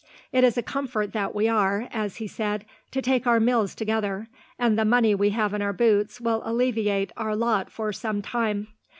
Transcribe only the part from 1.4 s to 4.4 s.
are, as he said, to take our meals together,